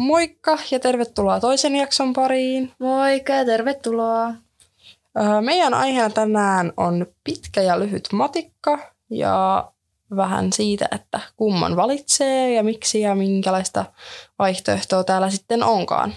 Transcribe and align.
Moikka 0.00 0.58
ja 0.70 0.80
tervetuloa 0.80 1.40
toisen 1.40 1.76
jakson 1.76 2.12
pariin. 2.12 2.72
Moikka 2.78 3.32
ja 3.32 3.44
tervetuloa. 3.44 4.32
Meidän 5.40 5.74
aiheena 5.74 6.10
tänään 6.10 6.72
on 6.76 7.06
pitkä 7.24 7.62
ja 7.62 7.78
lyhyt 7.78 8.08
matikka 8.12 8.78
ja 9.10 9.70
vähän 10.16 10.52
siitä, 10.52 10.88
että 10.90 11.20
kumman 11.36 11.76
valitsee 11.76 12.54
ja 12.54 12.62
miksi 12.62 13.00
ja 13.00 13.14
minkälaista 13.14 13.84
vaihtoehtoa 14.38 15.04
täällä 15.04 15.30
sitten 15.30 15.62
onkaan. 15.62 16.14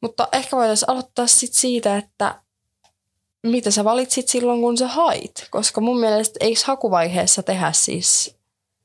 Mutta 0.00 0.28
ehkä 0.32 0.56
voitaisiin 0.56 0.90
aloittaa 0.90 1.26
sit 1.26 1.52
siitä, 1.52 1.96
että 1.96 2.42
mitä 3.42 3.70
sä 3.70 3.84
valitsit 3.84 4.28
silloin, 4.28 4.60
kun 4.60 4.78
sä 4.78 4.88
hait? 4.88 5.48
Koska 5.50 5.80
mun 5.80 6.00
mielestä 6.00 6.38
eikö 6.40 6.60
hakuvaiheessa 6.64 7.42
tehdä 7.42 7.72
siis 7.72 8.39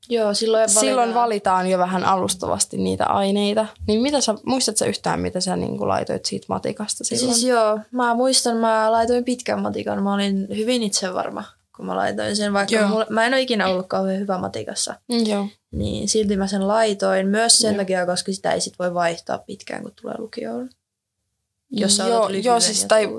Joo, 0.09 0.34
silloin 0.34 0.62
valitaan. 0.62 0.86
Silloin 0.86 1.14
valitaan 1.14 1.70
jo 1.70 1.77
vähän 1.77 2.04
alustavasti 2.04 2.77
niitä 2.77 3.05
aineita. 3.05 3.66
Niin 3.88 4.02
mitä 4.02 4.22
sä, 4.22 4.36
muistatko 4.46 4.86
yhtään, 4.86 5.20
mitä 5.20 5.40
sä 5.40 5.55
niin 5.55 5.88
laitoit 5.88 6.26
siitä 6.26 6.46
matikasta 6.50 7.04
silloin? 7.04 7.34
Siis 7.34 7.48
joo, 7.48 7.80
mä 7.91 8.13
muistan, 8.13 8.58
mä 8.58 8.91
laitoin 8.91 9.23
pitkän 9.23 9.62
matikan. 9.62 10.04
Mä 10.04 10.13
olin 10.13 10.48
hyvin 10.58 10.84
itsevarma, 10.84 11.44
kun 11.76 11.86
mä 11.86 11.96
laitoin 11.96 12.36
sen, 12.36 12.54
vaikka 12.54 12.88
mulle, 12.88 13.05
mä 13.10 13.26
en 13.26 13.34
ole 13.34 13.41
ikinä 13.41 13.68
ollut 13.68 13.88
kauhean 13.88 14.20
hyvä 14.20 14.38
matikassa. 14.38 14.96
Mm, 15.12 15.26
joo. 15.26 15.48
Niin 15.72 16.10
silti 16.10 16.38
mä 16.38 16.48
sen 16.48 16.68
laitoin 16.68 17.27
myös 17.27 17.60
sen 17.60 17.74
joo. 17.74 17.77
takia, 17.77 18.05
koska 18.05 18.32
sitä 18.32 18.52
ei 18.52 18.62
sit 18.62 18.80
voi 18.80 18.94
vaihtaa 18.94 19.38
pitkään, 19.38 19.84
kun 19.84 19.91
tulee 20.02 20.16
lukioon. 20.18 20.70
Jos 21.81 21.97
sä 21.97 22.07
joo, 22.07 22.29
joo, 22.29 22.59
siis 22.59 22.85
tai 22.85 23.09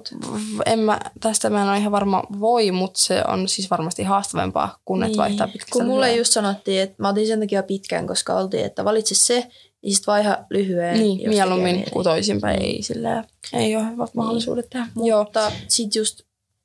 en 0.66 0.78
mä, 0.78 1.00
tästä 1.20 1.50
mä 1.50 1.62
en 1.62 1.68
ole 1.68 1.78
ihan 1.78 1.92
varma 1.92 2.22
voi, 2.40 2.70
mutta 2.70 3.00
se 3.00 3.22
on 3.28 3.48
siis 3.48 3.70
varmasti 3.70 4.02
haastavampaa, 4.02 4.78
kun 4.84 5.00
niin. 5.00 5.10
et 5.10 5.16
vaihtaa 5.16 5.46
pitkästä 5.46 5.72
Kun 5.72 5.86
mulle 5.86 6.06
lyhyen. 6.06 6.18
just 6.18 6.32
sanottiin, 6.32 6.82
että 6.82 6.94
mä 6.98 7.08
otin 7.08 7.26
sen 7.26 7.40
takia 7.40 7.62
pitkään, 7.62 8.06
koska 8.06 8.34
oltiin, 8.34 8.64
että 8.64 8.84
valitse 8.84 9.14
se, 9.14 9.46
ja 9.82 9.94
sitten 9.94 10.12
vaiha 10.12 10.38
lyhyen. 10.50 10.98
Niin, 10.98 11.28
mieluummin 11.28 11.84
kuin 11.92 12.04
toisinpäin. 12.04 12.58
Niin. 12.58 12.76
Ei, 12.76 12.82
sillä, 12.82 13.24
ei 13.52 13.76
ole 13.76 13.84
hyvät 13.84 13.96
niin. 13.96 14.10
mahdollisuudet 14.14 14.70
tehdä. 14.70 14.86
Mutta 14.94 15.52
sitten 15.68 16.00
just 16.00 16.22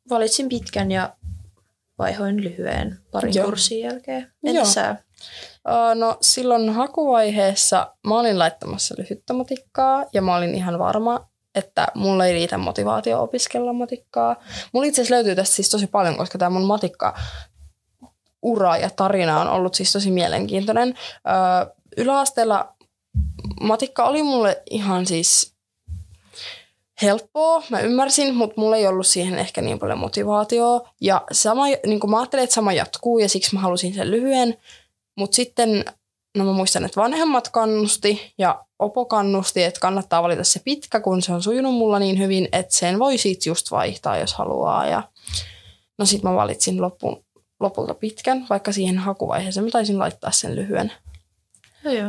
valitsin 0.09 0.49
pitkän 0.49 0.91
ja 0.91 1.15
vaihoin 1.99 2.43
lyhyen 2.43 2.99
parin 3.11 3.35
Joo. 3.35 3.45
kurssin 3.45 3.79
jälkeen. 3.79 4.31
Entäs 4.43 4.73
sä? 4.73 4.95
No 5.95 6.17
silloin 6.21 6.69
hakuvaiheessa 6.69 7.95
mä 8.07 8.19
olin 8.19 8.39
laittamassa 8.39 8.95
lyhyttä 8.97 9.33
matikkaa 9.33 10.05
ja 10.13 10.21
mä 10.21 10.35
olin 10.35 10.55
ihan 10.55 10.79
varma, 10.79 11.29
että 11.55 11.87
mulla 11.95 12.25
ei 12.25 12.33
riitä 12.33 12.57
motivaatio 12.57 13.23
opiskella 13.23 13.73
matikkaa. 13.73 14.35
Mulla 14.71 14.87
itse 14.87 15.01
asiassa 15.01 15.15
löytyy 15.15 15.35
tästä 15.35 15.55
siis 15.55 15.69
tosi 15.69 15.87
paljon, 15.87 16.17
koska 16.17 16.37
tämä 16.37 16.49
mun 16.49 16.67
matikka 16.67 17.17
ura 18.41 18.77
ja 18.77 18.89
tarina 18.89 19.41
on 19.41 19.47
ollut 19.47 19.75
siis 19.75 19.91
tosi 19.91 20.11
mielenkiintoinen. 20.11 20.97
Öö, 21.27 21.75
yläasteella 21.97 22.73
matikka 23.61 24.03
oli 24.03 24.23
mulle 24.23 24.63
ihan 24.69 25.05
siis 25.05 25.53
helppoa, 27.01 27.63
mä 27.69 27.79
ymmärsin, 27.79 28.35
mutta 28.35 28.61
mulla 28.61 28.77
ei 28.77 28.87
ollut 28.87 29.07
siihen 29.07 29.39
ehkä 29.39 29.61
niin 29.61 29.79
paljon 29.79 29.99
motivaatioa. 29.99 30.89
Ja 31.01 31.21
sama, 31.31 31.65
niin 31.65 31.99
mä 32.09 32.19
ajattelin, 32.19 32.43
että 32.43 32.53
sama 32.53 32.73
jatkuu 32.73 33.19
ja 33.19 33.29
siksi 33.29 33.55
mä 33.55 33.61
halusin 33.61 33.93
sen 33.93 34.11
lyhyen. 34.11 34.57
Mutta 35.17 35.35
sitten 35.35 35.85
no 36.37 36.45
mä 36.45 36.51
muistan, 36.51 36.85
että 36.85 37.01
vanhemmat 37.01 37.49
kannusti 37.49 38.33
ja 38.37 38.65
Opo 38.79 39.05
kannusti, 39.05 39.63
että 39.63 39.79
kannattaa 39.79 40.23
valita 40.23 40.43
se 40.43 40.59
pitkä, 40.65 40.99
kun 40.99 41.21
se 41.21 41.33
on 41.33 41.43
sujunut 41.43 41.73
mulla 41.73 41.99
niin 41.99 42.19
hyvin, 42.19 42.49
että 42.51 42.75
sen 42.75 42.99
voi 42.99 43.17
siitä 43.17 43.49
just 43.49 43.71
vaihtaa, 43.71 44.17
jos 44.17 44.33
haluaa. 44.33 44.87
Ja 44.87 45.03
no 45.97 46.05
sit 46.05 46.23
mä 46.23 46.35
valitsin 46.35 46.81
lopun, 46.81 47.23
lopulta 47.59 47.93
pitkän, 47.93 48.45
vaikka 48.49 48.71
siihen 48.71 48.97
hakuvaiheeseen 48.97 49.63
mä 49.63 49.71
taisin 49.71 49.99
laittaa 49.99 50.31
sen 50.31 50.55
lyhyen. 50.55 50.91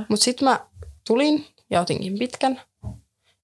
Mutta 0.09 0.25
sitten 0.25 0.49
mä 0.49 0.61
tulin 1.07 1.47
ja 1.71 1.81
otinkin 1.81 2.19
pitkän. 2.19 2.61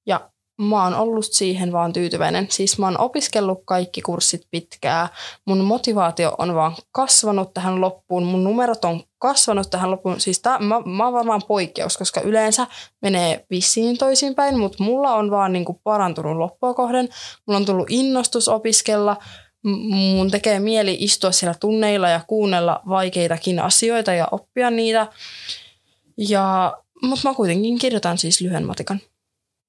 Ja 0.07 0.31
mä 0.59 0.85
oon 0.85 0.95
ollut 0.95 1.25
siihen 1.25 1.73
vaan 1.73 1.93
tyytyväinen. 1.93 2.47
Siis 2.51 2.79
mä 2.79 2.87
oon 2.87 3.01
opiskellut 3.01 3.63
kaikki 3.65 4.03
kurssit 4.03 4.43
pitkää. 4.51 5.09
Mun 5.45 5.65
motivaatio 5.65 6.35
on 6.39 6.55
vaan 6.55 6.77
kasvanut 6.93 7.55
tähän 7.55 7.81
loppuun. 7.81 8.23
Mun 8.23 8.45
numerot 8.45 8.85
on 8.85 9.03
kasvanut 9.19 9.71
tähän 9.71 9.91
loppuun. 9.91 10.21
Siis 10.21 10.41
tää, 10.41 10.59
mä, 10.59 10.81
mä 10.81 11.05
oon 11.05 11.13
varmaan 11.13 11.43
poikkeus, 11.49 11.97
koska 11.97 12.21
yleensä 12.21 12.67
menee 13.03 13.47
vissiin 13.51 13.99
toisinpäin, 13.99 14.59
mutta 14.59 14.85
mulla 14.85 15.15
on 15.15 15.31
vaan 15.31 15.53
niinku 15.53 15.81
parantunut 15.85 16.37
loppua 16.37 16.75
kohden. 16.75 17.09
Mulla 17.47 17.57
on 17.57 17.67
tullut 17.67 17.91
innostus 17.91 18.49
opiskella. 18.49 19.17
Mun 19.91 20.31
tekee 20.31 20.61
mieli 20.61 20.97
istua 21.01 21.33
siellä 21.33 21.55
tunneilla 21.61 22.09
ja 22.09 22.21
kuunnella 22.27 22.83
vaikeitakin 22.89 23.61
asioita 23.61 24.13
ja 24.13 24.29
oppia 24.31 24.71
niitä. 24.71 25.07
Ja, 26.19 26.77
mutta 27.03 27.29
mä 27.29 27.35
kuitenkin 27.35 27.79
kirjoitan 27.79 28.19
siis 28.19 28.41
lyhyen 28.41 28.67
matikan. 28.67 29.01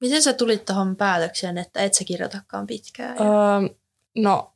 Miten 0.02 0.24
sä 0.24 0.34
tulit 0.34 0.66
tuohon 0.66 0.96
päätökseen, 0.96 1.58
että 1.58 1.84
et 1.84 1.94
sä 1.94 2.04
kirjoitakaan 2.04 2.68
pitkään? 2.68 3.18
Öö, 3.22 3.76
no, 4.18 4.54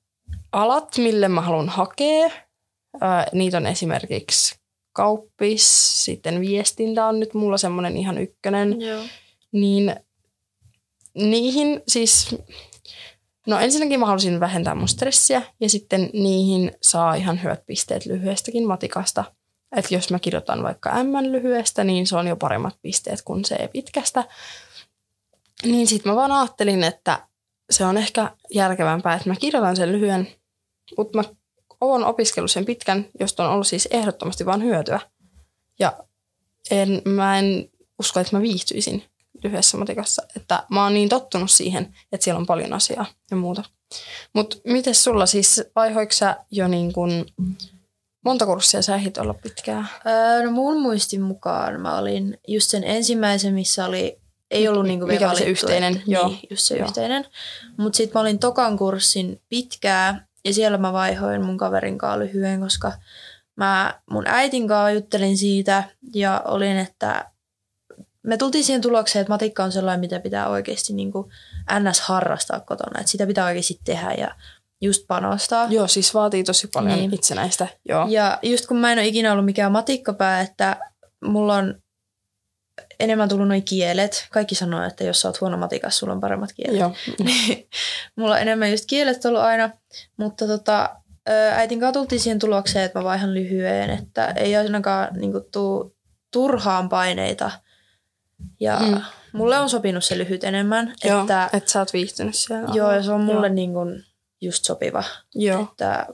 alat, 0.51 0.97
mille 0.97 1.27
mä 1.27 1.41
haluan 1.41 1.69
hakea, 1.69 2.25
öö, 2.25 3.09
niitä 3.31 3.57
on 3.57 3.67
esimerkiksi 3.67 4.55
kauppis, 4.93 6.05
sitten 6.05 6.41
viestintä 6.41 7.05
on 7.05 7.19
nyt 7.19 7.33
mulla 7.33 7.57
semmoinen 7.57 7.97
ihan 7.97 8.17
ykkönen. 8.17 8.81
Joo. 8.81 9.03
Niin 9.51 9.95
niihin 11.13 11.81
siis, 11.87 12.35
no 13.47 13.59
ensinnäkin 13.59 13.99
mä 13.99 14.05
halusin 14.05 14.39
vähentää 14.39 14.75
mun 14.75 14.87
stressiä 14.87 15.41
ja 15.59 15.69
sitten 15.69 16.09
niihin 16.13 16.71
saa 16.81 17.15
ihan 17.15 17.43
hyvät 17.43 17.65
pisteet 17.65 18.05
lyhyestäkin 18.05 18.67
matikasta. 18.67 19.23
Että 19.75 19.95
jos 19.95 20.11
mä 20.11 20.19
kirjoitan 20.19 20.63
vaikka 20.63 21.03
M 21.03 21.31
lyhyestä, 21.31 21.83
niin 21.83 22.07
se 22.07 22.15
on 22.15 22.27
jo 22.27 22.35
paremmat 22.35 22.75
pisteet 22.81 23.21
kuin 23.21 23.45
se 23.45 23.69
pitkästä. 23.73 24.23
Niin 25.63 25.87
sitten 25.87 26.11
mä 26.11 26.15
vaan 26.15 26.31
ajattelin, 26.31 26.83
että 26.83 27.27
se 27.69 27.85
on 27.85 27.97
ehkä 27.97 28.35
järkevämpää, 28.53 29.15
että 29.15 29.29
mä 29.29 29.35
kirjoitan 29.35 29.75
sen 29.75 29.91
lyhyen, 29.91 30.27
mutta 30.97 31.17
mä 31.17 31.23
oon 31.81 32.03
opiskellut 32.03 32.51
sen 32.51 32.65
pitkän, 32.65 33.05
josta 33.19 33.47
on 33.47 33.53
ollut 33.53 33.67
siis 33.67 33.87
ehdottomasti 33.91 34.45
vain 34.45 34.63
hyötyä. 34.63 34.99
Ja 35.79 36.03
en, 36.71 37.01
mä 37.05 37.39
en 37.39 37.69
usko, 37.99 38.19
että 38.19 38.35
mä 38.35 38.41
viihtyisin 38.41 39.03
lyhyessä 39.43 39.77
matikassa. 39.77 40.23
Että 40.35 40.63
mä 40.69 40.83
oon 40.83 40.93
niin 40.93 41.09
tottunut 41.09 41.51
siihen, 41.51 41.95
että 42.11 42.23
siellä 42.23 42.39
on 42.39 42.45
paljon 42.45 42.73
asiaa 42.73 43.05
ja 43.31 43.37
muuta. 43.37 43.63
Mutta 44.33 44.57
miten 44.65 44.95
sulla 44.95 45.25
siis, 45.25 45.63
vaihoiko 45.75 46.11
sä 46.11 46.37
jo 46.51 46.67
niin 46.67 46.93
kun, 46.93 47.25
monta 48.25 48.45
kurssia 48.45 48.81
sä 48.81 48.95
ehdit 48.95 49.17
olla 49.17 49.33
pitkään? 49.33 49.89
Öö, 50.07 50.45
no 50.45 50.51
mun 50.51 50.81
muistin 50.81 51.21
mukaan 51.21 51.81
mä 51.81 51.97
olin 51.97 52.37
just 52.47 52.69
sen 52.69 52.83
ensimmäisen, 52.83 53.53
missä 53.53 53.85
oli 53.85 54.22
ei 54.53 54.67
ollut 54.67 54.85
niinku 54.85 55.07
vielä 55.07 55.25
Mikä 55.25 55.37
se 55.37 55.45
yhteinen? 55.45 55.93
Että, 55.93 56.03
Joo. 56.07 56.27
Niin, 56.27 56.39
just 56.49 56.63
se 56.63 56.77
Joo. 56.77 56.87
yhteinen. 56.87 57.25
Mutta 57.77 57.97
sitten 57.97 58.13
mä 58.13 58.21
olin 58.21 58.39
tokan 58.39 58.77
kurssin 58.77 59.41
pitkää 59.49 60.27
ja 60.45 60.53
siellä 60.53 60.77
mä 60.77 60.93
vaihoin 60.93 61.45
mun 61.45 61.57
kaverin 61.57 61.97
kanssa 61.97 62.19
lyhyen, 62.19 62.59
koska 62.59 62.91
mä 63.55 63.99
mun 64.09 64.27
äitin 64.27 64.67
kanssa 64.67 64.91
juttelin 64.91 65.37
siitä 65.37 65.83
ja 66.15 66.41
olin, 66.45 66.77
että 66.77 67.31
me 68.23 68.37
tultiin 68.37 68.63
siihen 68.63 68.81
tulokseen, 68.81 69.21
että 69.21 69.33
matikka 69.33 69.63
on 69.63 69.71
sellainen, 69.71 69.99
mitä 69.99 70.19
pitää 70.19 70.49
oikeasti 70.49 70.93
niin 70.93 71.11
kuin 71.11 71.31
ns. 71.79 72.01
harrastaa 72.01 72.59
kotona. 72.59 72.99
Että 72.99 73.11
sitä 73.11 73.27
pitää 73.27 73.45
oikeasti 73.45 73.79
tehdä 73.83 74.13
ja 74.13 74.35
just 74.81 75.03
panostaa. 75.07 75.67
Joo, 75.69 75.87
siis 75.87 76.13
vaatii 76.13 76.43
tosi 76.43 76.67
paljon 76.67 76.97
niin. 76.97 77.13
itsenäistä. 77.13 77.67
Joo. 77.89 78.07
Ja 78.09 78.39
just 78.41 78.65
kun 78.65 78.77
mä 78.77 78.91
en 78.91 78.97
ole 78.97 79.07
ikinä 79.07 79.31
ollut 79.31 79.45
mikään 79.45 79.71
matikkapää, 79.71 80.41
että 80.41 80.77
mulla 81.25 81.55
on 81.55 81.75
enemmän 82.99 83.29
tullut 83.29 83.47
noin 83.47 83.63
kielet. 83.63 84.27
Kaikki 84.31 84.55
sanoo, 84.55 84.83
että 84.83 85.03
jos 85.03 85.21
sä 85.21 85.27
oot 85.27 85.41
huono 85.41 85.57
matikassa, 85.57 85.99
sulla 85.99 86.13
on 86.13 86.21
paremmat 86.21 86.53
kielet. 86.53 86.79
Joo. 86.79 86.93
Mulla 88.15 88.35
on 88.35 88.41
enemmän 88.41 88.71
just 88.71 88.85
kielet 88.87 89.25
ollut 89.25 89.41
aina, 89.41 89.69
mutta 90.17 90.47
tota, 90.47 90.95
äitin 91.55 91.79
kanssa 91.79 91.99
tultiin 91.99 92.19
siihen 92.19 92.39
tulokseen, 92.39 92.85
että 92.85 92.99
mä 92.99 93.03
vaihan 93.03 93.33
lyhyen, 93.33 93.89
että 93.89 94.27
ei 94.27 94.55
ainakaan 94.55 95.09
niin 95.19 95.33
tuu 95.51 95.95
turhaan 96.31 96.89
paineita. 96.89 97.51
Ja 98.59 98.79
mm. 98.79 99.01
mulle 99.33 99.59
on 99.59 99.69
sopinut 99.69 100.03
se 100.03 100.17
lyhyt 100.17 100.43
enemmän. 100.43 100.93
Joo, 101.03 101.21
että, 101.21 101.49
että 101.53 101.71
sä 101.71 101.79
oot 101.79 101.93
viihtynyt 101.93 102.35
siellä. 102.35 102.69
Joo, 102.73 102.91
ja 102.91 103.03
se 103.03 103.11
on 103.11 103.21
mulle 103.21 103.47
joo. 103.47 103.55
niin 103.55 103.73
kuin 103.73 104.03
just 104.41 104.65
sopiva. 104.65 105.03
Joo. 105.35 105.61
Että, 105.61 106.07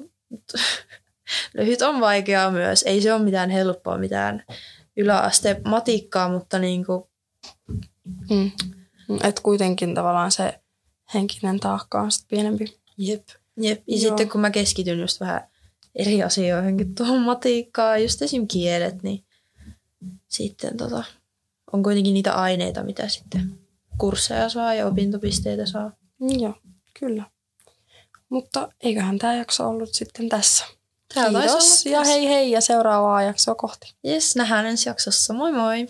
lyhyt 1.57 1.81
on 1.81 1.99
vaikeaa 1.99 2.51
myös. 2.51 2.83
Ei 2.83 3.01
se 3.01 3.13
ole 3.13 3.21
mitään 3.21 3.49
helppoa, 3.49 3.97
mitään 3.97 4.43
yläaste 4.99 5.61
matikkaa, 5.65 6.29
mutta 6.29 6.59
niin 6.59 6.85
kuin... 6.85 7.03
Mm. 8.29 8.51
Et 9.23 9.39
kuitenkin 9.39 9.95
tavallaan 9.95 10.31
se 10.31 10.59
henkinen 11.13 11.59
taakka 11.59 12.01
on 12.01 12.11
sitten 12.11 12.27
pienempi. 12.37 12.79
Jep. 12.97 13.27
Jep. 13.57 13.83
Ja 13.87 13.97
Joo. 13.97 14.07
sitten 14.07 14.29
kun 14.29 14.41
mä 14.41 14.51
keskityn 14.51 14.99
just 14.99 15.19
vähän 15.19 15.47
eri 15.95 16.23
asioihin 16.23 16.95
tuohon 16.95 17.21
matikkaan, 17.21 18.01
just 18.03 18.21
esim. 18.21 18.47
kielet, 18.47 19.03
niin 19.03 19.25
sitten 20.27 20.77
tota, 20.77 21.03
on 21.73 21.83
kuitenkin 21.83 22.13
niitä 22.13 22.33
aineita, 22.33 22.83
mitä 22.83 23.07
sitten 23.07 23.59
kursseja 23.97 24.49
saa 24.49 24.73
ja 24.73 24.87
opintopisteitä 24.87 25.65
saa. 25.65 25.91
Joo, 26.39 26.53
kyllä. 26.99 27.23
Mutta 28.29 28.69
eiköhän 28.79 29.19
tämä 29.19 29.35
jakso 29.35 29.69
ollut 29.69 29.93
sitten 29.93 30.29
tässä. 30.29 30.65
Kiitos 31.13 31.85
ja 31.85 32.03
hei 32.03 32.27
hei 32.27 32.51
ja 32.51 32.61
seuraavaa 32.61 33.23
jaksoa 33.23 33.55
kohti. 33.55 33.93
Jes, 34.03 34.35
nähdään 34.35 34.65
ensi 34.65 34.89
jaksossa. 34.89 35.33
Moi 35.33 35.51
moi! 35.51 35.87